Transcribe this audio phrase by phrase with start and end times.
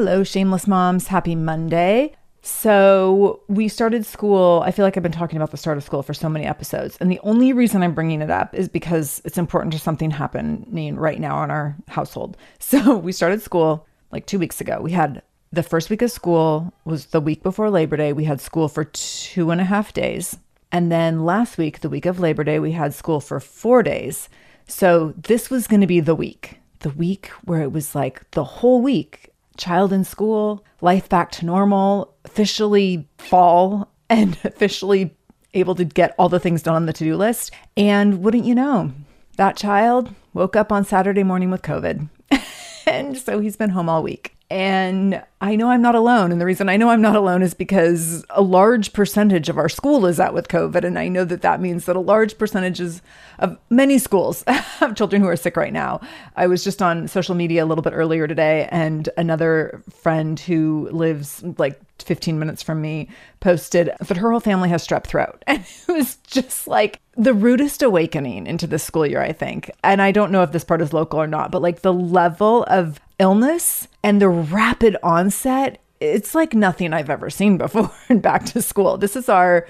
[0.00, 1.08] Hello, shameless moms.
[1.08, 2.14] Happy Monday.
[2.40, 4.62] So, we started school.
[4.64, 6.96] I feel like I've been talking about the start of school for so many episodes.
[7.02, 10.96] And the only reason I'm bringing it up is because it's important to something happening
[10.96, 12.38] right now in our household.
[12.60, 14.80] So, we started school like two weeks ago.
[14.80, 15.20] We had
[15.52, 18.14] the first week of school was the week before Labor Day.
[18.14, 20.38] We had school for two and a half days.
[20.72, 24.30] And then last week, the week of Labor Day, we had school for four days.
[24.66, 28.44] So, this was going to be the week the week where it was like the
[28.44, 35.14] whole week child in school, life back to normal, officially fall, and officially
[35.54, 37.50] able to get all the things done on the to do list.
[37.76, 38.92] And wouldn't you know,
[39.36, 42.08] that child woke up on Saturday morning with COVID.
[42.86, 44.36] and so he's been home all week.
[44.50, 46.32] And I know I'm not alone.
[46.32, 49.68] And the reason I know I'm not alone is because a large percentage of our
[49.68, 50.82] school is out with COVID.
[50.82, 53.00] And I know that that means that a large percentages
[53.38, 56.00] of many schools have children who are sick right now.
[56.34, 60.88] I was just on social media a little bit earlier today, and another friend who
[60.90, 63.08] lives like 15 minutes from me
[63.40, 65.44] posted that her whole family has strep throat.
[65.50, 69.70] And it was just like the rudest awakening into the school year, I think.
[69.84, 72.64] And I don't know if this part is local or not, but like the level
[72.64, 78.46] of illness and the rapid onset, it's like nothing I've ever seen before in back
[78.46, 78.96] to school.
[78.96, 79.68] This is our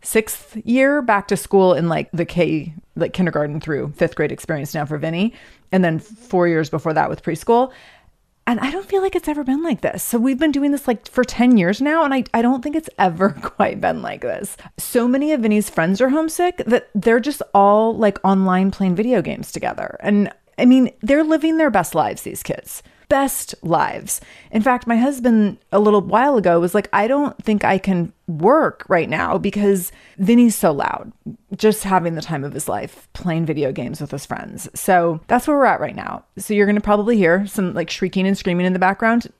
[0.00, 4.72] sixth year back to school in like the K, like kindergarten through fifth grade experience
[4.72, 5.34] now for Vinny.
[5.72, 7.72] And then four years before that with preschool.
[8.46, 10.02] And I don't feel like it's ever been like this.
[10.02, 12.76] So we've been doing this like for 10 years now, and I, I don't think
[12.76, 14.56] it's ever quite been like this.
[14.78, 19.20] So many of Vinny's friends are homesick that they're just all like online playing video
[19.20, 19.98] games together.
[20.00, 22.82] And I mean, they're living their best lives, these kids.
[23.08, 24.20] Best lives.
[24.50, 28.12] In fact, my husband a little while ago was like, I don't think I can
[28.26, 31.10] work right now because Vinny's so loud,
[31.56, 34.68] just having the time of his life playing video games with his friends.
[34.78, 36.24] So that's where we're at right now.
[36.36, 39.32] So you're going to probably hear some like shrieking and screaming in the background.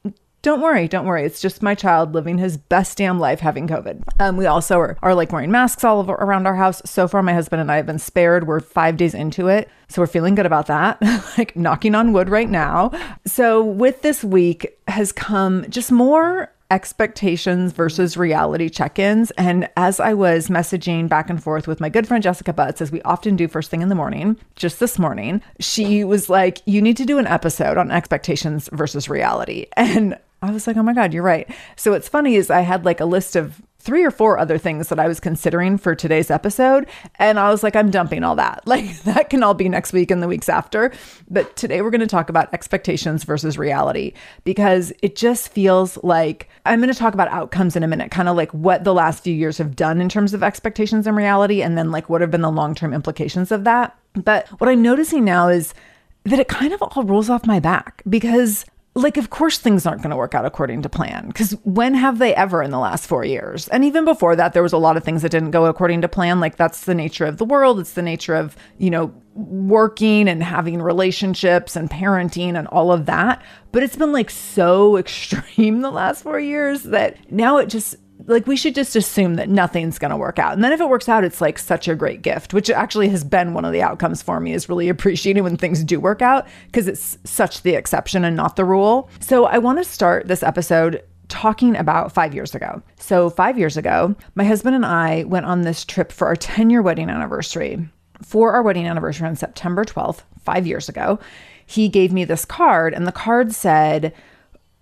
[0.42, 1.24] Don't worry, don't worry.
[1.24, 4.02] It's just my child living his best damn life having COVID.
[4.20, 6.80] Um, we also are, are like wearing masks all over, around our house.
[6.84, 8.46] So far, my husband and I have been spared.
[8.46, 9.68] We're five days into it.
[9.88, 11.02] So we're feeling good about that,
[11.38, 12.92] like knocking on wood right now.
[13.26, 19.30] So with this week has come just more expectations versus reality check ins.
[19.32, 22.92] And as I was messaging back and forth with my good friend Jessica Butts, as
[22.92, 26.82] we often do first thing in the morning, just this morning, she was like, You
[26.82, 29.66] need to do an episode on expectations versus reality.
[29.76, 31.48] And I was like, oh my God, you're right.
[31.76, 34.88] So what's funny is I had like a list of three or four other things
[34.88, 36.86] that I was considering for today's episode.
[37.14, 38.62] And I was like, I'm dumping all that.
[38.68, 40.92] Like that can all be next week and the weeks after.
[41.30, 44.12] But today we're going to talk about expectations versus reality
[44.44, 48.28] because it just feels like I'm going to talk about outcomes in a minute, kind
[48.28, 51.62] of like what the last few years have done in terms of expectations and reality,
[51.62, 53.96] and then like what have been the long term implications of that.
[54.12, 55.72] But what I'm noticing now is
[56.24, 58.66] that it kind of all rolls off my back because
[58.98, 62.18] like of course things aren't going to work out according to plan because when have
[62.18, 63.68] they ever in the last four years?
[63.68, 66.08] And even before that there was a lot of things that didn't go according to
[66.08, 70.28] plan like that's the nature of the world it's the nature of you know working
[70.28, 73.42] and having relationships and parenting and all of that.
[73.70, 77.96] But it's been like so extreme the last four years that now it just
[78.28, 80.52] like we should just assume that nothing's going to work out.
[80.52, 83.24] And then if it works out, it's like such a great gift, which actually has
[83.24, 86.46] been one of the outcomes for me is really appreciating when things do work out
[86.66, 89.08] because it's such the exception and not the rule.
[89.20, 92.82] So I want to start this episode talking about five years ago.
[92.96, 96.70] So, five years ago, my husband and I went on this trip for our 10
[96.70, 97.88] year wedding anniversary.
[98.22, 101.20] For our wedding anniversary on September 12th, five years ago,
[101.64, 104.14] he gave me this card, and the card said,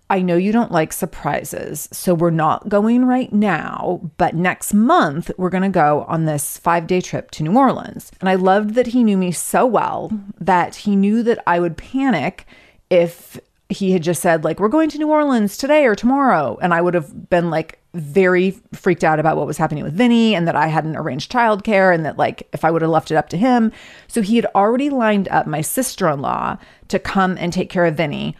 [0.09, 5.31] I know you don't like surprises, so we're not going right now, but next month
[5.37, 8.11] we're going to go on this five day trip to New Orleans.
[8.21, 11.75] And I loved that he knew me so well that he knew that I would
[11.75, 12.45] panic
[12.89, 13.37] if
[13.69, 16.57] he had just said, like, we're going to New Orleans today or tomorrow.
[16.61, 20.35] And I would have been like very freaked out about what was happening with Vinny
[20.35, 23.17] and that I hadn't arranged childcare and that, like, if I would have left it
[23.17, 23.73] up to him.
[24.07, 26.57] So he had already lined up my sister in law
[26.87, 28.37] to come and take care of Vinny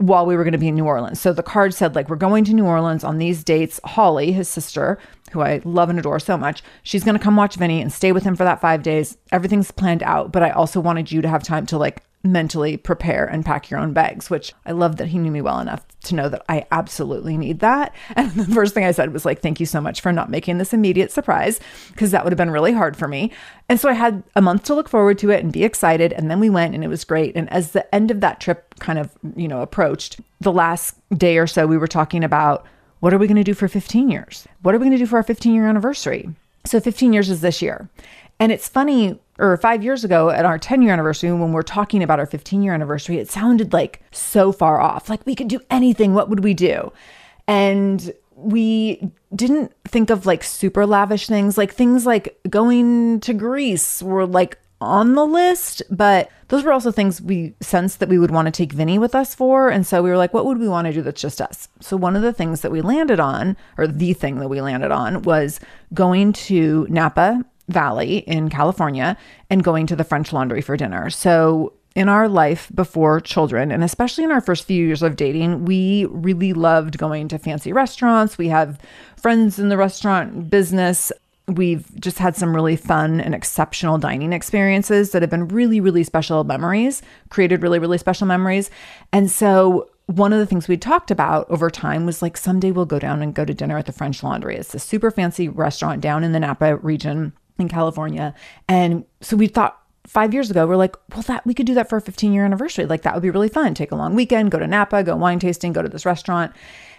[0.00, 1.20] while we were going to be in New Orleans.
[1.20, 3.78] So the card said, like, we're going to New Orleans on these dates.
[3.84, 4.98] Holly, his sister,
[5.32, 8.10] who I love and adore so much, she's going to come watch Vinny and stay
[8.10, 9.18] with him for that five days.
[9.30, 13.24] Everything's planned out, but I also wanted you to have time to like mentally prepare
[13.24, 16.14] and pack your own bags, which I love that he knew me well enough to
[16.14, 17.94] know that I absolutely need that.
[18.16, 20.58] And the first thing I said was like, thank you so much for not making
[20.58, 23.32] this immediate surprise, because that would have been really hard for me.
[23.68, 26.12] And so I had a month to look forward to it and be excited.
[26.12, 27.34] And then we went and it was great.
[27.36, 31.38] And as the end of that trip kind of, you know, approached, the last day
[31.38, 32.66] or so, we were talking about
[33.00, 34.46] what are we going to do for 15 years?
[34.62, 36.28] What are we going to do for our 15 year anniversary?
[36.66, 37.88] So 15 years is this year.
[38.38, 42.02] And it's funny or five years ago at our 10 year anniversary, when we're talking
[42.02, 45.08] about our 15 year anniversary, it sounded like so far off.
[45.08, 46.14] Like we could do anything.
[46.14, 46.92] What would we do?
[47.48, 54.02] And we didn't think of like super lavish things, like things like going to Greece
[54.02, 58.32] were like on the list, but those were also things we sensed that we would
[58.32, 59.70] want to take Vinny with us for.
[59.70, 61.68] And so we were like, what would we want to do that's just us?
[61.80, 64.90] So one of the things that we landed on, or the thing that we landed
[64.90, 65.60] on, was
[65.94, 69.16] going to Napa Valley in California
[69.48, 71.08] and going to the French Laundry for dinner.
[71.08, 75.64] So, in our life before children, and especially in our first few years of dating,
[75.64, 78.38] we really loved going to fancy restaurants.
[78.38, 78.78] We have
[79.16, 81.10] friends in the restaurant business.
[81.50, 86.04] We've just had some really fun and exceptional dining experiences that have been really, really
[86.04, 88.70] special memories, created really, really special memories.
[89.12, 92.84] And so, one of the things we talked about over time was like someday we'll
[92.84, 94.56] go down and go to dinner at the French Laundry.
[94.56, 98.34] It's a super fancy restaurant down in the Napa region in California.
[98.68, 101.88] And so we thought five years ago, we're like, well, that we could do that
[101.88, 102.86] for a 15 year anniversary.
[102.86, 103.74] Like that would be really fun.
[103.74, 106.52] Take a long weekend, go to Napa, go wine tasting, go to this restaurant.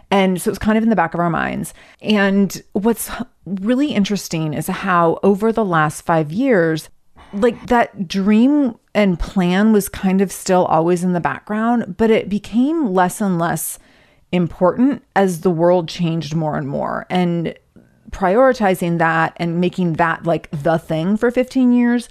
[0.09, 1.73] And so it's kind of in the back of our minds.
[2.01, 3.09] And what's
[3.45, 6.89] really interesting is how over the last five years,
[7.33, 12.29] like that dream and plan was kind of still always in the background, but it
[12.29, 13.79] became less and less
[14.31, 17.05] important as the world changed more and more.
[17.09, 17.55] And
[18.11, 22.09] prioritizing that and making that like the thing for 15 years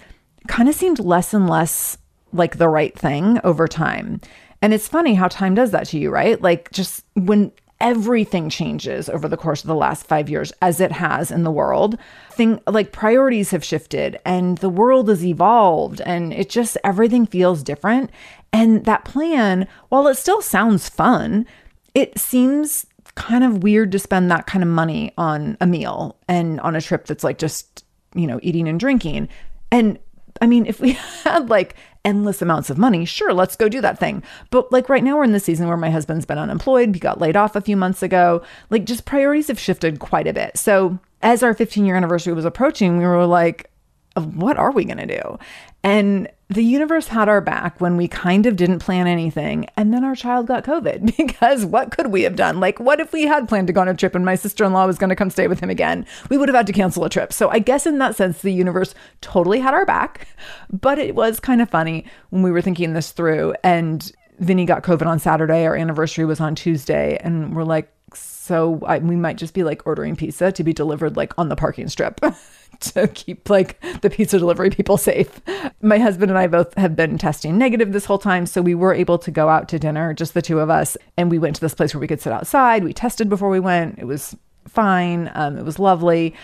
[0.49, 1.99] kind of seemed less and less
[2.33, 4.21] like the right thing over time.
[4.63, 6.41] And it's funny how time does that to you, right?
[6.41, 10.93] Like just when everything changes over the course of the last 5 years as it
[10.93, 11.99] has in the world,
[12.33, 17.63] thing like priorities have shifted and the world has evolved and it just everything feels
[17.63, 18.11] different.
[18.53, 21.47] And that plan, while it still sounds fun,
[21.95, 26.61] it seems kind of weird to spend that kind of money on a meal and
[26.61, 27.85] on a trip that's like just,
[28.15, 29.29] you know, eating and drinking.
[29.71, 29.99] And
[30.41, 30.93] I mean, if we
[31.25, 34.23] had like endless amounts of money, sure, let's go do that thing.
[34.51, 36.95] But like right now, we're in the season where my husband's been unemployed.
[36.95, 38.43] He got laid off a few months ago.
[38.71, 40.57] Like, just priorities have shifted quite a bit.
[40.57, 43.71] So, as our 15 year anniversary was approaching, we were like,
[44.17, 45.39] what are we going to do?
[45.83, 49.67] And the universe had our back when we kind of didn't plan anything.
[49.77, 52.59] And then our child got COVID because what could we have done?
[52.59, 54.73] Like, what if we had planned to go on a trip and my sister in
[54.73, 56.05] law was going to come stay with him again?
[56.29, 57.33] We would have had to cancel a trip.
[57.33, 60.27] So I guess in that sense, the universe totally had our back.
[60.71, 63.55] But it was kind of funny when we were thinking this through.
[63.63, 64.11] And
[64.41, 65.65] Vinny got COVID on Saturday.
[65.67, 67.17] Our anniversary was on Tuesday.
[67.23, 71.17] And we're like, so I, we might just be like ordering pizza to be delivered
[71.17, 72.21] like on the parking strip.
[72.95, 75.41] to keep like the pizza delivery people safe.
[75.83, 78.95] My husband and I both have been testing negative this whole time, so we were
[78.95, 81.61] able to go out to dinner, just the two of us, and we went to
[81.61, 82.85] this place where we could sit outside.
[82.85, 83.99] We tested before we went.
[83.99, 84.35] It was
[84.67, 85.31] fine.
[85.35, 86.35] Um, it was lovely,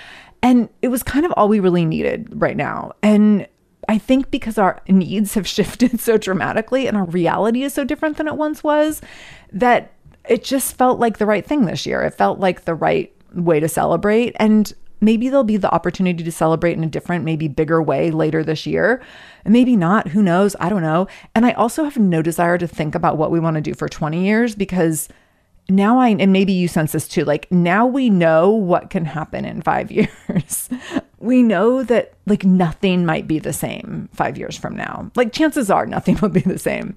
[0.42, 2.92] and it was kind of all we really needed right now.
[3.02, 3.48] And
[3.88, 8.16] I think because our needs have shifted so dramatically and our reality is so different
[8.16, 9.00] than it once was,
[9.52, 9.92] that
[10.28, 12.02] it just felt like the right thing this year.
[12.02, 14.34] It felt like the right way to celebrate.
[14.38, 18.42] And maybe there'll be the opportunity to celebrate in a different, maybe bigger way later
[18.42, 19.02] this year.
[19.44, 20.08] Maybe not.
[20.08, 20.56] Who knows?
[20.60, 21.06] I don't know.
[21.34, 23.88] And I also have no desire to think about what we want to do for
[23.88, 25.08] 20 years because
[25.68, 29.44] now I, and maybe you sense this too, like now we know what can happen
[29.44, 30.68] in five years.
[31.18, 35.10] we know that like nothing might be the same five years from now.
[35.16, 36.96] Like chances are nothing will be the same.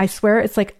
[0.00, 0.79] I swear it's like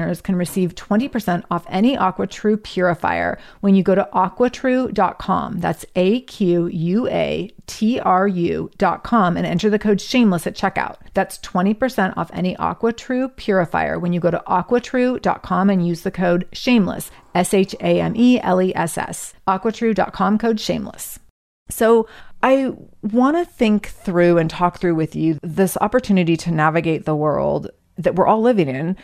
[0.00, 5.60] listeners can receive 20% off any AquaTrue purifier when you go to aquatrue.com.
[5.60, 10.96] That's A Q U A T R U.com and enter the code shameless at checkout.
[11.14, 16.48] That's 20% off any AquaTrue purifier when you go to aquatrue.com and use the code
[16.52, 19.34] shameless, S H A M E L E S S.
[19.46, 21.18] Aquatrue.com code shameless.
[21.68, 22.08] So,
[22.42, 27.14] I want to think through and talk through with you this opportunity to navigate the
[27.14, 28.96] world that we're all living in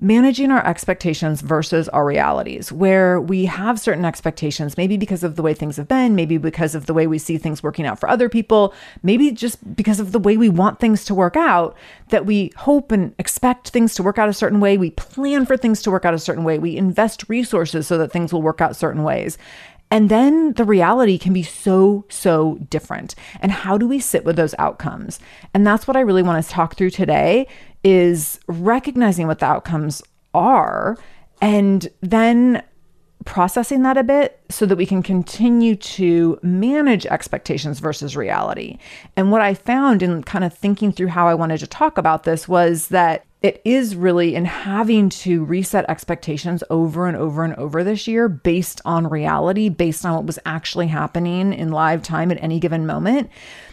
[0.00, 5.42] managing our expectations versus our realities, where we have certain expectations, maybe because of the
[5.42, 8.08] way things have been, maybe because of the way we see things working out for
[8.08, 11.76] other people, maybe just because of the way we want things to work out,
[12.08, 14.76] that we hope and expect things to work out a certain way.
[14.76, 16.58] We plan for things to work out a certain way.
[16.58, 19.38] We invest resources so that things will work out certain ways.
[19.94, 23.14] And then the reality can be so, so different.
[23.38, 25.20] And how do we sit with those outcomes?
[25.54, 27.46] And that's what I really want to talk through today
[27.84, 30.02] is recognizing what the outcomes
[30.34, 30.98] are
[31.40, 32.64] and then
[33.24, 38.78] processing that a bit so that we can continue to manage expectations versus reality.
[39.16, 42.24] And what I found in kind of thinking through how I wanted to talk about
[42.24, 47.54] this was that it is really in having to reset expectations over and over and
[47.56, 52.30] over this year based on reality, based on what was actually happening in live time
[52.30, 53.28] at any given moment,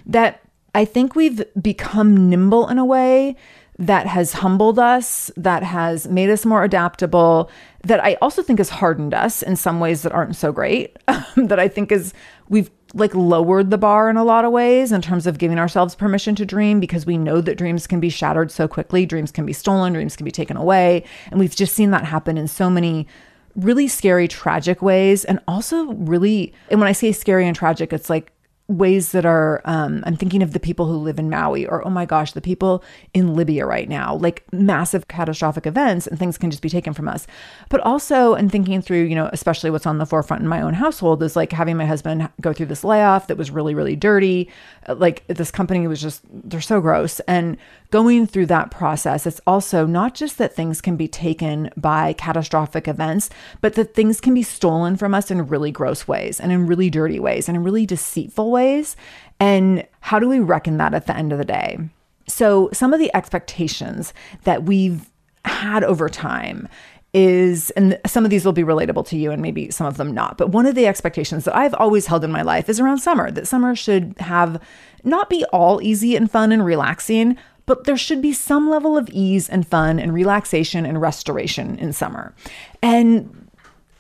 [0.06, 0.42] that
[0.76, 3.38] I think we've become nimble in a way
[3.80, 7.50] that has humbled us, that has made us more adaptable,
[7.86, 10.98] that I also think has hardened us in some ways that aren't so great,
[11.38, 12.14] that I think is
[12.50, 15.96] we've like lowered the bar in a lot of ways in terms of giving ourselves
[15.96, 19.46] permission to dream because we know that dreams can be shattered so quickly, dreams can
[19.46, 22.70] be stolen, dreams can be taken away, and we've just seen that happen in so
[22.70, 23.08] many
[23.56, 28.10] really scary tragic ways and also really and when I say scary and tragic it's
[28.10, 28.32] like
[28.78, 31.90] ways that are um, i'm thinking of the people who live in maui or oh
[31.90, 36.52] my gosh the people in libya right now like massive catastrophic events and things can
[36.52, 37.28] just be taken from us.
[37.70, 40.74] But also and thinking through you know especially what's on the forefront in my own
[40.74, 44.50] household is like having my husband go through this layoff that was really really dirty.
[44.88, 47.20] Like this company was just they're so gross.
[47.22, 47.58] And
[47.92, 52.88] going through that process it's also not just that things can be taken by catastrophic
[52.88, 56.66] events but that things can be stolen from us in really gross ways and in
[56.66, 58.96] really dirty ways and in really deceitful ways ways?
[59.40, 61.80] And how do we reckon that at the end of the day?
[62.28, 64.14] So, some of the expectations
[64.44, 65.10] that we've
[65.46, 66.68] had over time
[67.14, 70.14] is, and some of these will be relatable to you and maybe some of them
[70.14, 73.00] not, but one of the expectations that I've always held in my life is around
[73.00, 74.62] summer that summer should have
[75.04, 79.10] not be all easy and fun and relaxing, but there should be some level of
[79.10, 82.34] ease and fun and relaxation and restoration in summer.
[82.82, 83.50] And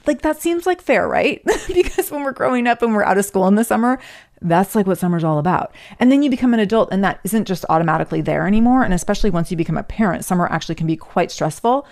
[0.07, 1.43] like that seems like fair, right?
[1.67, 3.99] because when we're growing up and we're out of school in the summer,
[4.41, 5.73] that's like what summer's all about.
[5.99, 8.83] And then you become an adult and that isn't just automatically there anymore.
[8.83, 11.85] And especially once you become a parent, summer actually can be quite stressful.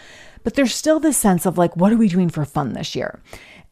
[0.43, 3.19] But there's still this sense of like, what are we doing for fun this year?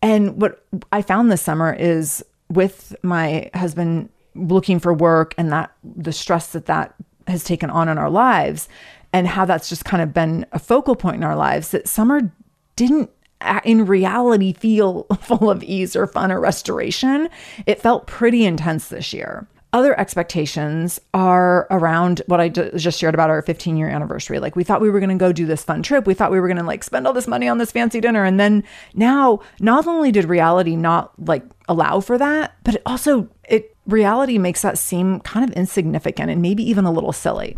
[0.01, 5.71] And what I found this summer is with my husband looking for work and that
[5.83, 6.93] the stress that that
[7.27, 8.69] has taken on in our lives
[9.11, 12.31] and how that's just kind of been a focal point in our lives that summer
[12.75, 13.09] didn't
[13.63, 17.29] in reality feel full of ease or fun or restoration.
[17.65, 19.47] It felt pretty intense this year.
[19.73, 24.39] Other expectations are around what I just shared about our 15 year anniversary.
[24.39, 26.07] Like, we thought we were going to go do this fun trip.
[26.07, 28.23] We thought we were going to like spend all this money on this fancy dinner.
[28.23, 33.29] And then now, not only did reality not like allow for that, but it also,
[33.47, 37.57] it reality makes that seem kind of insignificant and maybe even a little silly.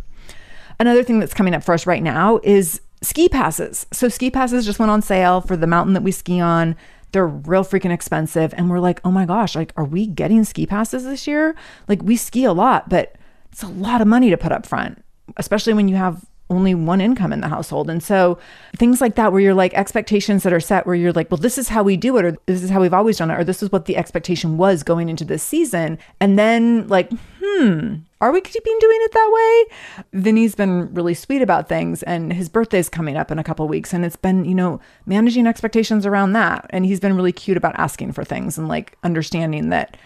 [0.79, 3.85] Another thing that's coming up for us right now is ski passes.
[3.91, 6.75] So ski passes just went on sale for the mountain that we ski on.
[7.12, 8.53] They're real freaking expensive.
[8.55, 11.55] And we're like, oh my gosh, like, are we getting ski passes this year?
[11.88, 13.15] Like, we ski a lot, but
[13.51, 15.03] it's a lot of money to put up front,
[15.38, 17.89] especially when you have only one income in the household.
[17.89, 18.39] And so
[18.75, 21.57] things like that, where you're like expectations that are set, where you're like, well, this
[21.57, 23.62] is how we do it, or this is how we've always done it, or this
[23.62, 25.99] is what the expectation was going into this season.
[26.19, 30.03] And then, like, hmm, are we keeping doing it that way?
[30.13, 33.93] Vinny's been really sweet about things, and his birthday's coming up in a couple weeks.
[33.93, 36.65] And it's been, you know, managing expectations around that.
[36.71, 39.97] And he's been really cute about asking for things and like understanding that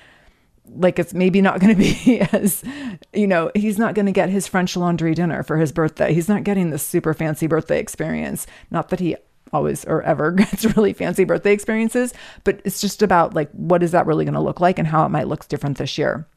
[0.75, 2.63] like it's maybe not going to be as
[3.13, 6.13] you know he's not going to get his french laundry dinner for his birthday.
[6.13, 8.47] He's not getting this super fancy birthday experience.
[8.71, 9.15] Not that he
[9.51, 12.11] always or ever gets really fancy birthday experiences
[12.43, 15.05] but it's just about like what is that really going to look like and how
[15.05, 16.27] it might look different this year.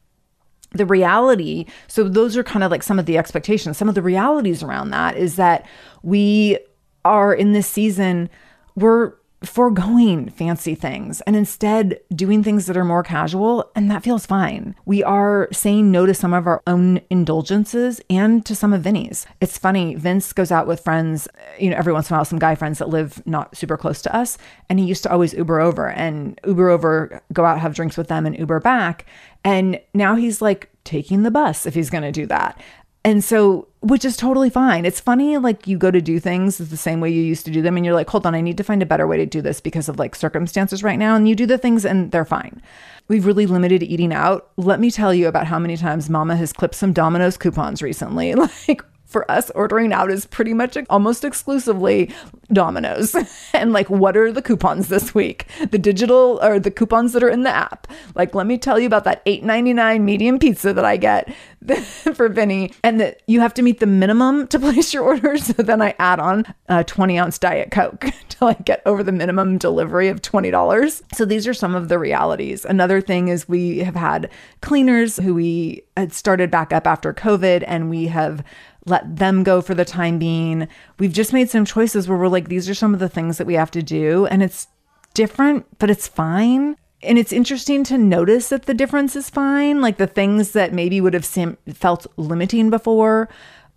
[0.71, 3.77] The reality so those are kind of like some of the expectations.
[3.77, 5.65] Some of the realities around that is that
[6.03, 6.59] we
[7.05, 8.29] are in this season
[8.75, 14.25] we're foregoing fancy things and instead doing things that are more casual, and that feels
[14.25, 14.75] fine.
[14.85, 19.27] We are saying no to some of our own indulgences and to some of Vinny's.
[19.39, 22.25] It's funny, Vince goes out with friends, uh, you know, every once in a while,
[22.25, 24.37] some guy friends that live not super close to us,
[24.69, 28.07] and he used to always Uber over and Uber over, go out, have drinks with
[28.07, 29.05] them, and Uber back.
[29.43, 32.59] And now he's like taking the bus if he's going to do that.
[33.07, 34.85] And so, which is totally fine.
[34.85, 37.61] It's funny, like you go to do things the same way you used to do
[37.61, 39.41] them, and you're like, hold on, I need to find a better way to do
[39.41, 41.15] this because of like circumstances right now.
[41.15, 42.61] And you do the things and they're fine.
[43.07, 44.51] We've really limited eating out.
[44.57, 48.35] Let me tell you about how many times mama has clipped some Domino's coupons recently.
[48.67, 52.13] Like, for us, ordering out is pretty much almost exclusively
[52.51, 53.15] Domino's.
[53.53, 55.47] and like, what are the coupons this week?
[55.71, 57.87] The digital or the coupons that are in the app.
[58.15, 61.33] Like, let me tell you about that $8.99 medium pizza that I get
[62.13, 65.37] for Vinny, and that you have to meet the minimum to place your order.
[65.37, 69.11] So then I add on a 20 ounce Diet Coke to like get over the
[69.11, 71.01] minimum delivery of $20.
[71.13, 72.65] So these are some of the realities.
[72.65, 74.29] Another thing is we have had
[74.61, 78.43] cleaners who we had started back up after COVID, and we have
[78.87, 80.67] let them go for the time being.
[80.97, 83.47] We've just made some choices where we're like, these are some of the things that
[83.47, 84.25] we have to do.
[84.27, 84.67] And it's
[85.13, 86.77] different, but it's fine.
[87.03, 89.81] And it's interesting to notice that the difference is fine.
[89.81, 93.29] Like the things that maybe would have sim- felt limiting before,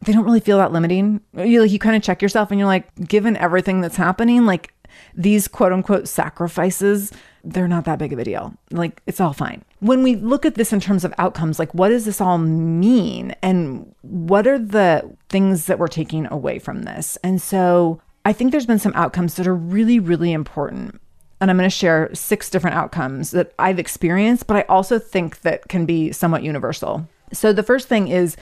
[0.03, 1.21] they don't really feel that limiting.
[1.37, 4.73] You like you kind of check yourself and you're like, given everything that's happening, like
[5.15, 7.13] these quote unquote sacrifices,
[7.45, 8.55] they're not that big of a deal.
[8.71, 9.65] Like it's all fine.
[9.81, 13.35] When we look at this in terms of outcomes, like what does this all mean?
[13.43, 17.17] And what are the things that we're taking away from this?
[17.23, 21.01] And so I think there's been some outcomes that are really, really important.
[21.41, 25.41] And I'm going to share six different outcomes that I've experienced, but I also think
[25.41, 27.09] that can be somewhat universal.
[27.33, 28.37] So the first thing is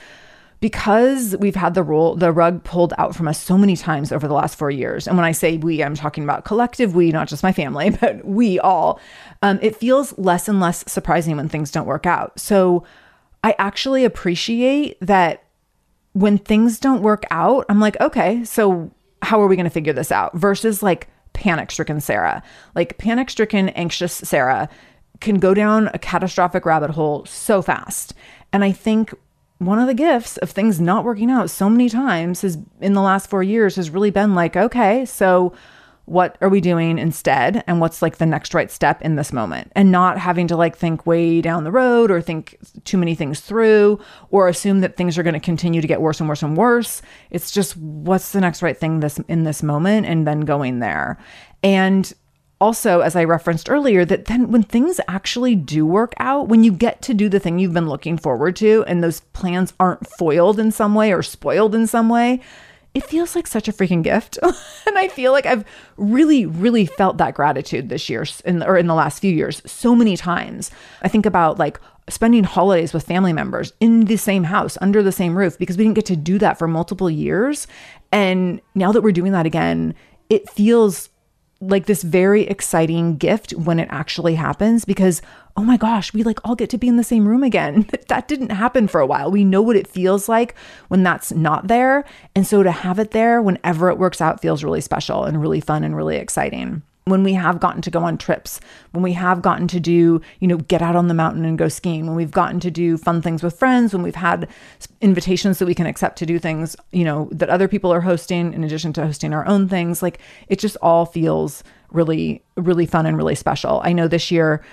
[0.59, 4.27] because we've had the rule, the rug pulled out from us so many times over
[4.27, 5.07] the last four years.
[5.07, 8.25] And when I say we, I'm talking about collective we, not just my family, but
[8.25, 8.99] we all.
[9.41, 12.39] Um, it feels less and less surprising when things don't work out.
[12.39, 12.83] So
[13.43, 15.43] I actually appreciate that
[16.13, 18.91] when things don't work out, I'm like, okay, so
[19.21, 20.35] how are we going to figure this out?
[20.35, 22.43] Versus like panic stricken Sarah,
[22.75, 24.67] like panic stricken, anxious Sarah
[25.21, 28.13] can go down a catastrophic rabbit hole so fast.
[28.51, 29.13] And I think
[29.59, 33.01] one of the gifts of things not working out so many times has in the
[33.01, 35.53] last four years has really been like, okay, so
[36.05, 37.63] what are we doing instead?
[37.67, 39.71] And what's like the next right step in this moment?
[39.75, 43.41] And not having to like think way down the road or think too many things
[43.41, 43.99] through
[44.31, 47.03] or assume that things are going to continue to get worse and worse and worse.
[47.29, 51.19] It's just what's the next right thing this in this moment and then going there.
[51.61, 52.11] And
[52.61, 56.73] also, as I referenced earlier, that then when things actually do work out, when you
[56.73, 60.59] get to do the thing you've been looking forward to, and those plans aren't foiled
[60.59, 62.41] in some way or spoiled in some way,
[62.93, 64.37] it feels like such a freaking gift.
[64.43, 65.63] and I feel like I've
[65.95, 69.95] really, really felt that gratitude this year in, or in the last few years so
[69.95, 70.69] many times.
[71.01, 75.11] I think about like spending holidays with family members in the same house, under the
[75.11, 77.67] same roof, because we didn't get to do that for multiple years.
[78.11, 79.93] And now that we're doing that again,
[80.29, 81.09] it feels
[81.61, 85.21] like this very exciting gift when it actually happens because
[85.57, 87.87] oh my gosh we like all get to be in the same room again.
[88.09, 89.29] That didn't happen for a while.
[89.29, 90.55] We know what it feels like
[90.87, 92.05] when that's not there.
[92.35, 95.61] And so to have it there whenever it works out feels really special and really
[95.61, 98.59] fun and really exciting when we have gotten to go on trips,
[98.91, 101.67] when we have gotten to do, you know, get out on the mountain and go
[101.67, 104.47] skiing, when we've gotten to do fun things with friends, when we've had
[105.01, 108.53] invitations that we can accept to do things, you know, that other people are hosting
[108.53, 113.05] in addition to hosting our own things, like it just all feels really, really fun
[113.05, 113.81] and really special.
[113.83, 114.63] I know this year,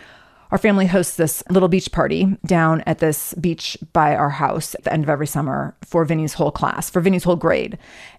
[0.52, 4.84] our family hosts this little beach party down at this beach by our house at
[4.84, 7.78] the end of every summer for Vinny's whole class, for Vinny's whole grade.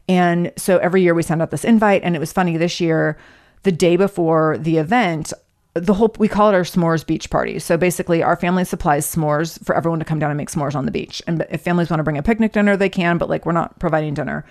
[0.10, 2.04] And so every year we send out this invite.
[2.04, 3.18] And it was funny this year,
[3.64, 5.34] the day before the event,
[5.74, 7.60] the whole we call it our s'mores beach party.
[7.60, 10.86] So basically, our family supplies s'mores for everyone to come down and make s'mores on
[10.86, 11.22] the beach.
[11.28, 13.80] And if families want to bring a picnic dinner, they can, but like we're not
[13.80, 14.46] providing dinner.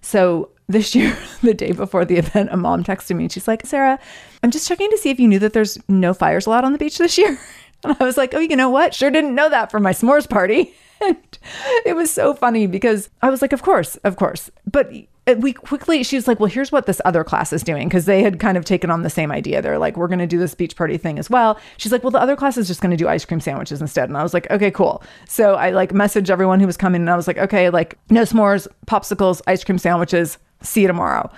[0.00, 3.66] So this year, the day before the event, a mom texted me and she's like,
[3.66, 3.98] Sarah,
[4.42, 6.78] I'm just checking to see if you knew that there's no fires allowed on the
[6.78, 7.38] beach this year.
[7.84, 8.94] And I was like, oh, you know what?
[8.94, 10.74] Sure didn't know that for my s'mores party.
[11.04, 11.38] And
[11.84, 14.52] it was so funny because I was like, of course, of course.
[14.70, 14.92] But
[15.28, 18.06] Uh, we quickly she was like well here's what this other class is doing because
[18.06, 20.36] they had kind of taken on the same idea they're like we're going to do
[20.36, 22.90] this beach party thing as well she's like well the other class is just going
[22.90, 25.92] to do ice cream sandwiches instead and i was like okay cool so i like
[25.92, 29.62] messaged everyone who was coming and i was like okay like no s'mores popsicles ice
[29.62, 31.30] cream sandwiches see you tomorrow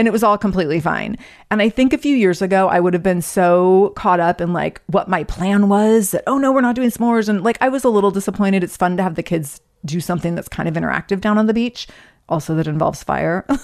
[0.00, 1.18] and it was all completely fine.
[1.50, 4.54] And I think a few years ago, I would have been so caught up in
[4.54, 7.28] like what my plan was that, oh no, we're not doing s'mores.
[7.28, 8.64] And like I was a little disappointed.
[8.64, 11.52] It's fun to have the kids do something that's kind of interactive down on the
[11.52, 11.86] beach
[12.30, 13.44] also that involves fire.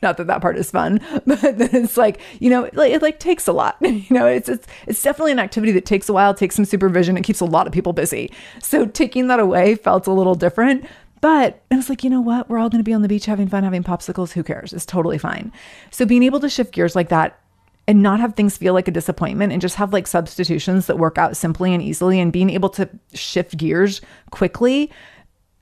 [0.00, 3.46] Not that that part is fun, but it's like you know, it, it like takes
[3.46, 3.76] a lot.
[3.88, 7.16] You know, it's it's it's definitely an activity that takes a while, takes some supervision,
[7.16, 8.30] it keeps a lot of people busy.
[8.62, 10.84] So taking that away felt a little different.
[11.20, 12.48] But I was like, you know what?
[12.48, 14.32] We're all going to be on the beach having fun, having popsicles.
[14.32, 14.72] Who cares?
[14.72, 15.52] It's totally fine.
[15.90, 17.40] So being able to shift gears like that
[17.88, 21.18] and not have things feel like a disappointment and just have like substitutions that work
[21.18, 24.00] out simply and easily and being able to shift gears
[24.30, 24.90] quickly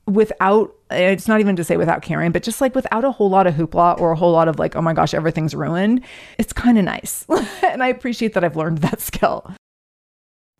[0.07, 3.47] without it's not even to say without caring, but just like without a whole lot
[3.47, 6.03] of hoopla or a whole lot of like, oh my gosh, everything's ruined.
[6.39, 7.27] It's kind of nice.
[7.65, 9.53] and I appreciate that I've learned that skill.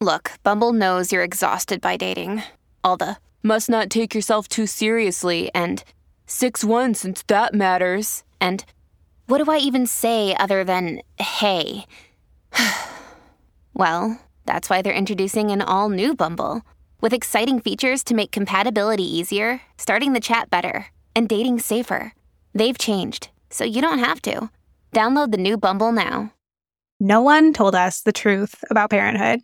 [0.01, 2.43] Look, Bumble knows you're exhausted by dating.
[2.83, 5.85] All the must not take yourself too seriously and
[6.27, 8.25] Six one, since that matters.
[8.41, 8.65] And
[9.27, 11.87] what do I even say other than hey?
[13.75, 16.63] well, that's why they're introducing an all new Bumble
[17.01, 22.13] with exciting features to make compatibility easier, starting the chat better, and dating safer.
[22.55, 24.51] They've changed, so you don't have to.
[24.93, 26.33] Download the new Bumble now.
[26.99, 29.41] No one told us the truth about parenthood.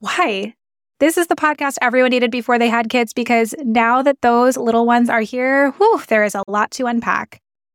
[0.00, 0.54] Why?
[1.00, 4.84] This is the podcast everyone needed before they had kids because now that those little
[4.84, 7.40] ones are here, whew, there is a lot to unpack.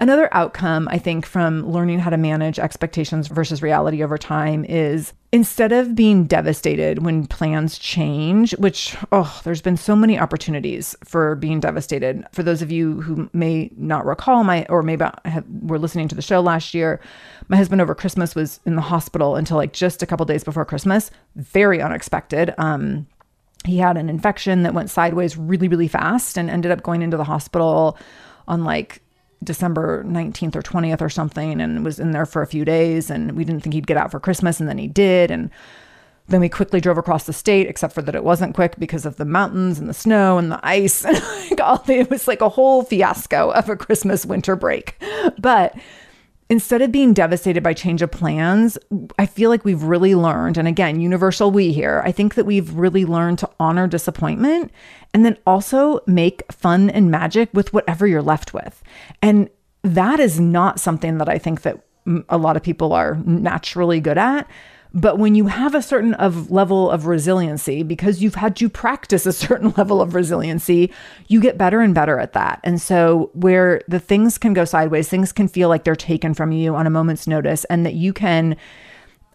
[0.00, 5.12] Another outcome, I think, from learning how to manage expectations versus reality over time is
[5.32, 11.34] instead of being devastated when plans change, which, oh, there's been so many opportunities for
[11.34, 12.24] being devastated.
[12.32, 16.14] For those of you who may not recall, my, or maybe have, were listening to
[16.14, 17.00] the show last year,
[17.48, 20.64] my husband over Christmas was in the hospital until like just a couple days before
[20.64, 21.10] Christmas.
[21.34, 22.54] Very unexpected.
[22.56, 23.08] Um,
[23.64, 27.16] he had an infection that went sideways really, really fast and ended up going into
[27.16, 27.98] the hospital
[28.46, 29.02] on like
[29.42, 33.32] December 19th or 20th or something and was in there for a few days and
[33.32, 35.50] we didn't think he'd get out for Christmas and then he did and
[36.28, 39.16] then we quickly drove across the state except for that it wasn't quick because of
[39.16, 42.48] the mountains and the snow and the ice and like all it was like a
[42.48, 45.00] whole fiasco of a Christmas winter break.
[45.38, 45.74] But
[46.50, 48.78] instead of being devastated by change of plans,
[49.18, 52.72] I feel like we've really learned, and again, universal we here, I think that we've
[52.74, 54.70] really learned to honor disappointment
[55.12, 58.82] and then also make fun and magic with whatever you're left with.
[59.22, 59.50] And
[59.82, 61.84] that is not something that I think that
[62.28, 64.48] a lot of people are naturally good at.
[64.94, 69.26] But when you have a certain of level of resiliency, because you've had to practice
[69.26, 70.92] a certain level of resiliency,
[71.26, 72.60] you get better and better at that.
[72.64, 76.52] And so where the things can go sideways, things can feel like they're taken from
[76.52, 78.56] you on a moment's notice, and that you can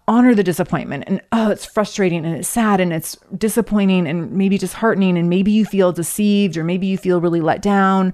[0.07, 4.57] honor the disappointment and oh it's frustrating and it's sad and it's disappointing and maybe
[4.57, 8.13] disheartening and maybe you feel deceived or maybe you feel really let down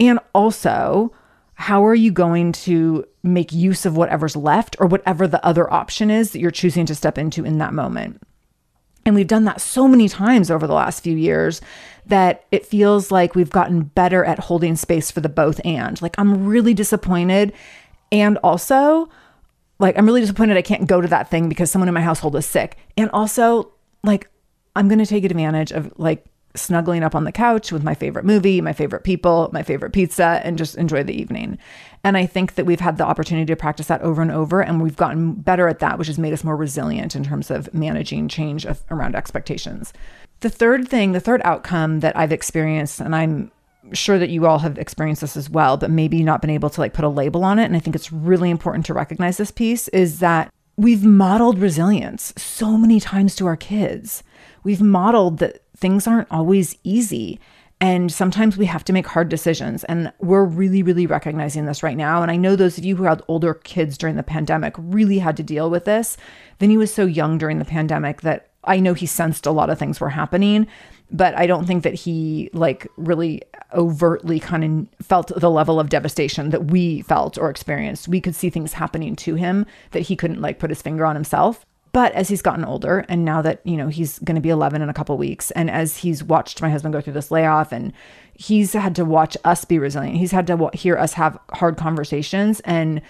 [0.00, 1.12] and also
[1.54, 6.10] how are you going to make use of whatever's left or whatever the other option
[6.10, 8.22] is that you're choosing to step into in that moment?
[9.04, 11.60] And we've done that so many times over the last few years
[12.06, 16.00] that it feels like we've gotten better at holding space for the both and.
[16.00, 17.52] Like, I'm really disappointed.
[18.12, 19.08] And also,
[19.78, 22.36] like, I'm really disappointed I can't go to that thing because someone in my household
[22.36, 22.76] is sick.
[22.96, 23.72] And also,
[24.04, 24.28] like,
[24.74, 28.24] I'm going to take advantage of like snuggling up on the couch with my favorite
[28.24, 31.58] movie, my favorite people, my favorite pizza, and just enjoy the evening.
[32.04, 34.82] And I think that we've had the opportunity to practice that over and over, and
[34.82, 38.28] we've gotten better at that, which has made us more resilient in terms of managing
[38.28, 39.92] change of, around expectations.
[40.40, 43.52] The third thing, the third outcome that I've experienced, and I'm
[43.92, 46.80] sure that you all have experienced this as well, but maybe not been able to
[46.80, 47.64] like put a label on it.
[47.64, 52.32] And I think it's really important to recognize this piece is that we've modeled resilience
[52.36, 54.22] so many times to our kids.
[54.64, 57.38] We've modeled that things aren't always easy.
[57.80, 59.82] And sometimes we have to make hard decisions.
[59.84, 62.22] And we're really, really recognizing this right now.
[62.22, 65.36] And I know those of you who had older kids during the pandemic really had
[65.38, 66.16] to deal with this.
[66.60, 69.80] Vinny was so young during the pandemic that I know he sensed a lot of
[69.80, 70.68] things were happening,
[71.10, 73.42] but I don't think that he like really
[73.74, 78.06] overtly kind of felt the level of devastation that we felt or experienced.
[78.06, 81.16] We could see things happening to him that he couldn't like put his finger on
[81.16, 81.66] himself.
[81.92, 84.80] But as he's gotten older, and now that, you know, he's going to be 11
[84.80, 87.92] in a couple weeks, and as he's watched my husband go through this layoff, and
[88.34, 92.60] he's had to watch us be resilient, he's had to hear us have hard conversations.
[92.60, 93.02] And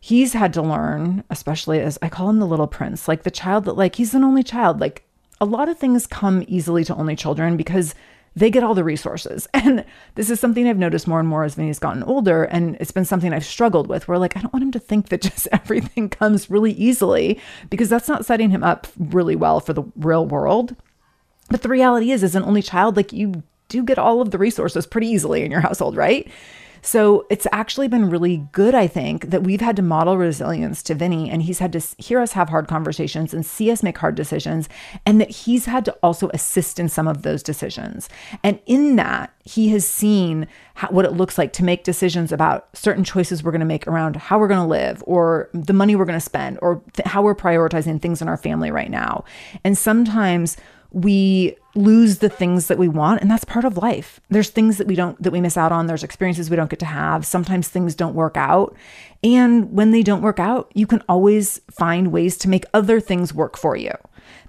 [0.00, 3.64] he's had to learn, especially as I call him the little prince, like the child
[3.64, 4.80] that, like, he's an only child.
[4.80, 5.04] Like,
[5.40, 7.94] a lot of things come easily to only children because
[8.36, 9.48] they get all the resources.
[9.64, 12.44] And this is something I've noticed more and more as Vinny's gotten older.
[12.44, 15.08] And it's been something I've struggled with where, like, I don't want him to think
[15.08, 19.72] that just everything comes really easily because that's not setting him up really well for
[19.72, 20.76] the real world.
[21.50, 24.38] But the reality is, as an only child, like, you do get all of the
[24.38, 26.30] resources pretty easily in your household, right?
[26.84, 30.94] So it's actually been really good, I think, that we've had to model resilience to
[30.94, 34.14] Vinny and he's had to hear us have hard conversations and see us make hard
[34.14, 34.68] decisions,
[35.06, 38.10] and that he's had to also assist in some of those decisions.
[38.42, 42.68] And in that, he has seen how, what it looks like to make decisions about
[42.76, 45.96] certain choices we're going to make around how we're going to live or the money
[45.96, 49.24] we're going to spend or th- how we're prioritizing things in our family right now.
[49.64, 50.58] And sometimes
[50.94, 54.20] we lose the things that we want and that's part of life.
[54.30, 55.88] There's things that we don't that we miss out on.
[55.88, 57.26] There's experiences we don't get to have.
[57.26, 58.76] Sometimes things don't work out.
[59.22, 63.34] And when they don't work out you can always find ways to make other things
[63.34, 63.90] work for you.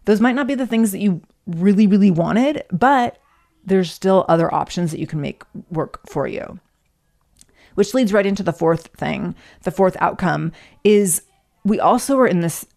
[0.06, 3.18] Those might not be the things that you really really wanted but
[3.66, 6.60] there's still other options that you can make work for you.
[7.74, 10.52] Which leads right into the fourth thing the fourth outcome
[10.84, 11.24] is
[11.64, 12.68] we also are in this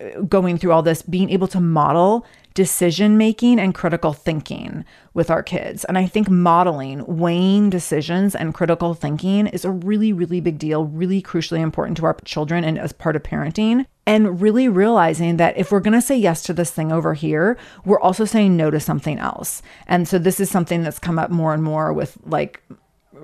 [0.00, 4.84] uh, going through all this being able to model decision making and critical thinking
[5.14, 5.84] with our kids.
[5.84, 10.84] And I think modeling, weighing decisions and critical thinking is a really, really big deal,
[10.84, 13.86] really crucially important to our children and as part of parenting.
[14.04, 17.56] And really realizing that if we're going to say yes to this thing over here,
[17.84, 19.62] we're also saying no to something else.
[19.86, 22.60] And so this is something that's come up more and more with like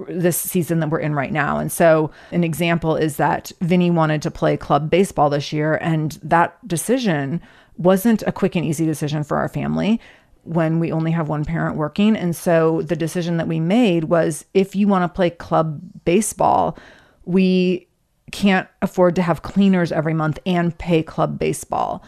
[0.08, 1.58] this season that we're in right now.
[1.58, 6.12] And so, an example is that Vinny wanted to play club baseball this year, and
[6.22, 7.40] that decision
[7.78, 10.00] wasn't a quick and easy decision for our family
[10.42, 12.16] when we only have one parent working.
[12.16, 16.78] And so the decision that we made was if you want to play club baseball,
[17.24, 17.86] we
[18.32, 22.02] can't afford to have cleaners every month and pay club baseball.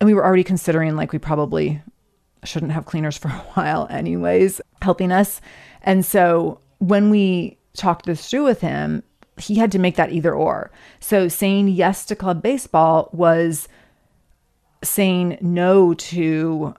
[0.00, 1.82] And we were already considering like we probably
[2.44, 5.40] shouldn't have cleaners for a while, anyways, helping us.
[5.82, 9.02] And so when we talked this through with him,
[9.38, 10.70] he had to make that either or.
[10.98, 13.68] So saying yes to club baseball was
[14.82, 16.74] saying no to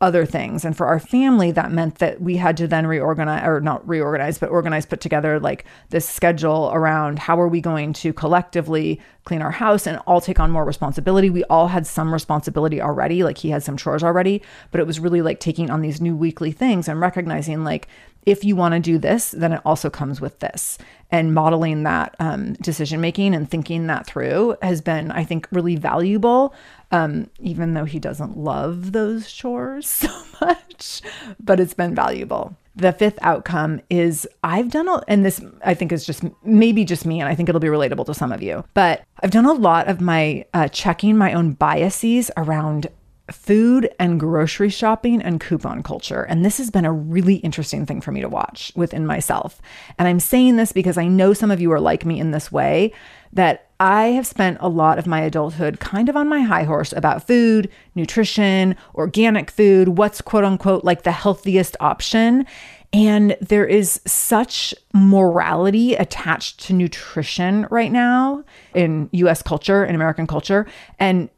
[0.00, 0.64] other things.
[0.64, 4.38] And for our family, that meant that we had to then reorganize, or not reorganize,
[4.38, 9.40] but organize, put together like this schedule around how are we going to collectively clean
[9.42, 11.30] our house and all take on more responsibility.
[11.30, 15.00] We all had some responsibility already, like he had some chores already, but it was
[15.00, 17.88] really like taking on these new weekly things and recognizing like
[18.26, 20.78] if you want to do this, then it also comes with this.
[21.12, 25.76] And modeling that um, decision making and thinking that through has been, I think, really
[25.76, 26.52] valuable.
[26.92, 30.08] Um, even though he doesn't love those chores so
[30.40, 31.02] much,
[31.42, 32.56] but it's been valuable.
[32.76, 37.06] The fifth outcome is I've done, a, and this I think is just maybe just
[37.06, 39.52] me, and I think it'll be relatable to some of you, but I've done a
[39.52, 42.88] lot of my uh, checking my own biases around
[43.30, 46.22] food and grocery shopping and coupon culture.
[46.22, 49.60] And this has been a really interesting thing for me to watch within myself.
[49.98, 52.52] And I'm saying this because I know some of you are like me in this
[52.52, 52.92] way
[53.32, 56.92] that I have spent a lot of my adulthood kind of on my high horse
[56.92, 62.46] about food, nutrition, organic food, what's quote unquote like the healthiest option.
[62.92, 70.26] And there is such morality attached to nutrition right now in US culture, in American
[70.26, 70.66] culture.
[70.98, 71.28] And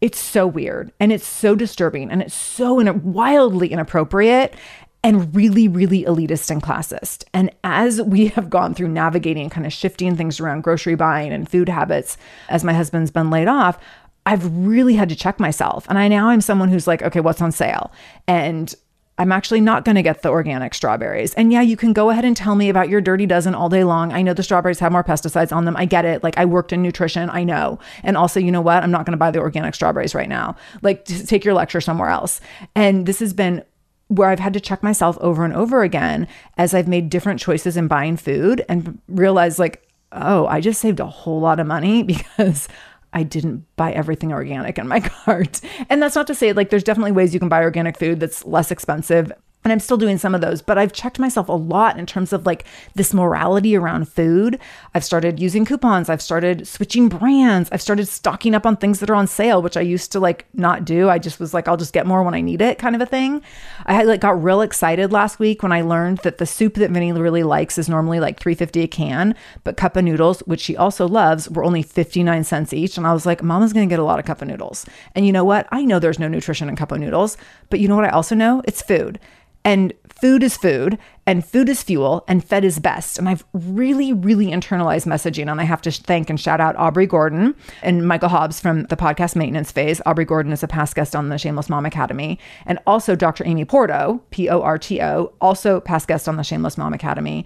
[0.00, 4.54] it's so weird and it's so disturbing and it's so in- wildly inappropriate
[5.02, 7.24] and really, really elitist and classist.
[7.32, 11.32] And as we have gone through navigating and kind of shifting things around grocery buying
[11.32, 12.16] and food habits,
[12.48, 13.78] as my husband's been laid off,
[14.26, 15.86] I've really had to check myself.
[15.88, 17.92] And I now I'm someone who's like, okay, what's on sale?
[18.26, 18.74] And
[19.18, 21.32] I'm actually not going to get the organic strawberries.
[21.34, 23.82] And yeah, you can go ahead and tell me about your dirty dozen all day
[23.82, 24.12] long.
[24.12, 25.76] I know the strawberries have more pesticides on them.
[25.76, 26.22] I get it.
[26.22, 27.78] Like I worked in nutrition, I know.
[28.02, 28.82] And also, you know what?
[28.82, 30.56] I'm not going to buy the organic strawberries right now.
[30.82, 32.40] Like take your lecture somewhere else.
[32.74, 33.64] And this has been
[34.08, 37.76] where I've had to check myself over and over again as I've made different choices
[37.76, 42.02] in buying food and realized like, oh, I just saved a whole lot of money
[42.36, 42.68] because
[43.16, 45.62] I didn't buy everything organic in my cart.
[45.88, 48.44] And that's not to say like there's definitely ways you can buy organic food that's
[48.44, 49.32] less expensive
[49.66, 52.32] and I'm still doing some of those, but I've checked myself a lot in terms
[52.32, 54.60] of like this morality around food.
[54.94, 56.08] I've started using coupons.
[56.08, 57.68] I've started switching brands.
[57.72, 60.46] I've started stocking up on things that are on sale, which I used to like
[60.54, 61.10] not do.
[61.10, 63.06] I just was like, I'll just get more when I need it kind of a
[63.06, 63.42] thing.
[63.86, 66.92] I had like got real excited last week when I learned that the soup that
[66.92, 70.76] Vinny really likes is normally like 350 a can, but cup of noodles, which she
[70.76, 72.96] also loves, were only 59 cents each.
[72.96, 74.86] And I was like, Mama's gonna get a lot of cup of noodles.
[75.16, 75.66] And you know what?
[75.72, 77.36] I know there's no nutrition in cup of noodles,
[77.68, 78.62] but you know what I also know?
[78.64, 79.18] It's food.
[79.66, 83.18] And food is food, and food is fuel, and fed is best.
[83.18, 85.50] And I've really, really internalized messaging.
[85.50, 87.52] And I have to thank and shout out Aubrey Gordon
[87.82, 90.00] and Michael Hobbs from the podcast Maintenance Phase.
[90.06, 92.38] Aubrey Gordon is a past guest on the Shameless Mom Academy.
[92.64, 93.44] And also Dr.
[93.44, 97.44] Amy Porto, P O R T O, also past guest on the Shameless Mom Academy,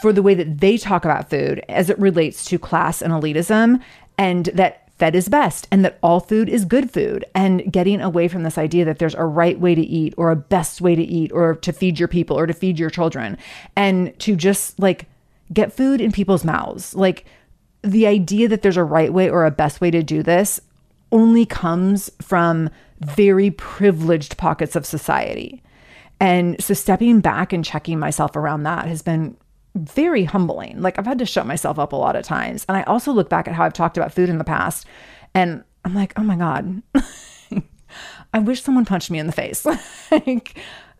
[0.00, 3.82] for the way that they talk about food as it relates to class and elitism,
[4.16, 8.28] and that fed is best and that all food is good food and getting away
[8.28, 11.02] from this idea that there's a right way to eat or a best way to
[11.02, 13.36] eat or to feed your people or to feed your children
[13.74, 15.06] and to just like
[15.52, 16.94] get food in people's mouths.
[16.94, 17.24] Like
[17.82, 20.60] the idea that there's a right way or a best way to do this
[21.10, 22.68] only comes from
[23.00, 25.62] very privileged pockets of society.
[26.20, 29.36] And so stepping back and checking myself around that has been
[29.74, 30.80] very humbling.
[30.80, 32.64] Like I've had to shut myself up a lot of times.
[32.68, 34.86] And I also look back at how I've talked about food in the past
[35.34, 36.82] and I'm like, oh my God,
[38.34, 39.66] I wish someone punched me in the face.
[40.10, 40.58] like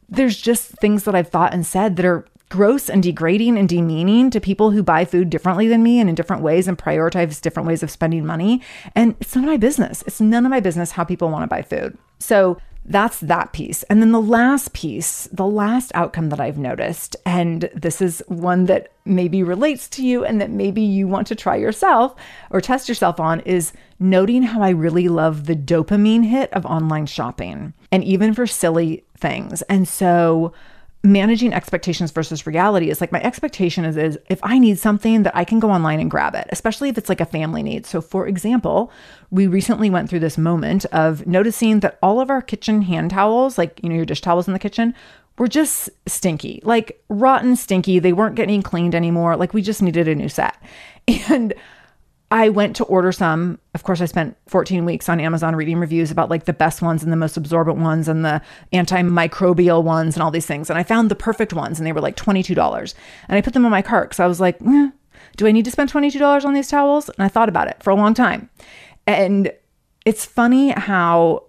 [0.09, 4.29] there's just things that I've thought and said that are gross and degrading and demeaning
[4.31, 7.67] to people who buy food differently than me and in different ways and prioritize different
[7.67, 8.61] ways of spending money.
[8.97, 10.03] And it's none of my business.
[10.07, 11.97] It's none of my business how people want to buy food.
[12.19, 12.59] So
[12.91, 13.85] that's that piece.
[13.85, 18.67] And then the last piece, the last outcome that I've noticed, and this is one
[18.67, 22.17] that maybe relates to you and that maybe you want to try yourself
[22.51, 27.07] or test yourself on, is noting how I really love the dopamine hit of online
[27.07, 29.63] shopping and even for silly things.
[29.63, 30.53] And so,
[31.03, 35.35] managing expectations versus reality is like my expectation is, is if I need something that
[35.35, 37.87] I can go online and grab it, especially if it's like a family need.
[37.87, 38.93] So for example,
[39.31, 43.57] we recently went through this moment of noticing that all of our kitchen hand towels,
[43.57, 44.95] like you know your dish towels in the kitchen,
[45.39, 47.99] were just stinky, like rotten stinky.
[47.99, 49.37] They weren't getting cleaned anymore.
[49.37, 50.57] Like we just needed a new set.
[51.29, 51.55] And
[52.31, 53.59] I went to order some.
[53.75, 57.03] Of course, I spent 14 weeks on Amazon reading reviews about like the best ones
[57.03, 58.41] and the most absorbent ones and the
[58.73, 60.71] antimicrobial ones and all these things.
[60.71, 62.95] And I found the perfect ones and they were like $22.
[63.29, 64.91] And I put them in my cart because I was like, eh,
[65.37, 67.09] do I need to spend $22 on these towels?
[67.09, 68.49] And I thought about it for a long time.
[69.09, 69.53] And
[70.07, 71.45] it's funny how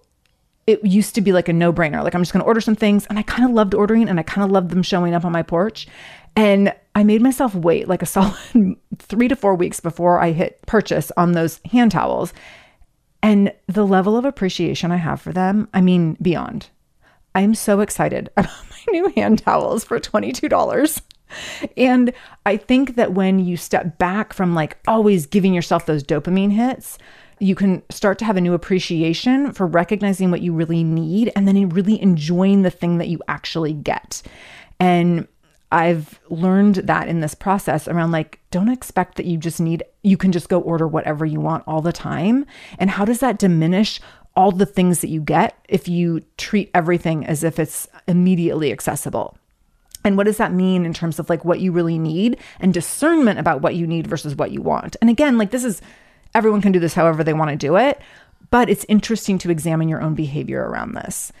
[0.66, 2.02] it used to be like a no brainer.
[2.02, 3.06] Like, I'm just going to order some things.
[3.06, 5.32] And I kind of loved ordering and I kind of loved them showing up on
[5.32, 5.86] my porch.
[6.34, 10.60] And I made myself wait like a solid three to four weeks before I hit
[10.66, 12.32] purchase on those hand towels.
[13.22, 16.70] And the level of appreciation I have for them, I mean, beyond.
[17.34, 21.00] I'm so excited about my new hand towels for $22.
[21.76, 22.12] And
[22.44, 26.98] I think that when you step back from like always giving yourself those dopamine hits,
[27.38, 31.48] you can start to have a new appreciation for recognizing what you really need and
[31.48, 34.22] then really enjoying the thing that you actually get.
[34.78, 35.26] And
[35.72, 40.18] I've learned that in this process around like, don't expect that you just need, you
[40.18, 42.44] can just go order whatever you want all the time.
[42.78, 43.98] And how does that diminish
[44.36, 49.38] all the things that you get if you treat everything as if it's immediately accessible?
[50.04, 53.38] And what does that mean in terms of like what you really need and discernment
[53.38, 54.96] about what you need versus what you want?
[55.00, 55.80] And again, like this is,
[56.34, 57.98] everyone can do this however they want to do it,
[58.50, 61.32] but it's interesting to examine your own behavior around this.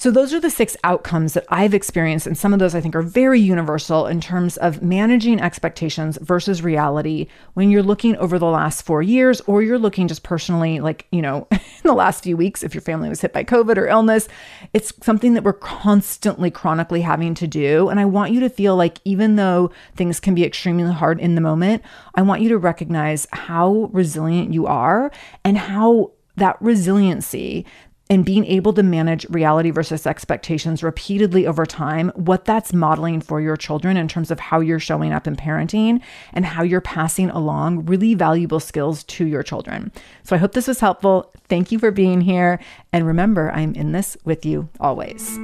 [0.00, 2.24] So, those are the six outcomes that I've experienced.
[2.24, 6.62] And some of those I think are very universal in terms of managing expectations versus
[6.62, 11.08] reality when you're looking over the last four years, or you're looking just personally, like,
[11.10, 13.88] you know, in the last few weeks, if your family was hit by COVID or
[13.88, 14.28] illness.
[14.72, 17.88] It's something that we're constantly, chronically having to do.
[17.88, 21.34] And I want you to feel like, even though things can be extremely hard in
[21.34, 21.82] the moment,
[22.14, 25.10] I want you to recognize how resilient you are
[25.44, 27.66] and how that resiliency
[28.10, 33.40] and being able to manage reality versus expectations repeatedly over time, what that's modeling for
[33.40, 36.00] your children in terms of how you're showing up in parenting
[36.32, 39.92] and how you're passing along really valuable skills to your children.
[40.22, 41.32] So I hope this was helpful.
[41.48, 42.60] Thank you for being here.
[42.92, 45.38] And remember, I'm in this with you always.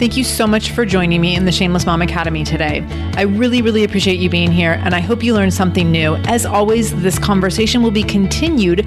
[0.00, 2.82] Thank you so much for joining me in the Shameless Mom Academy today.
[3.16, 6.14] I really, really appreciate you being here, and I hope you learned something new.
[6.24, 8.86] As always, this conversation will be continued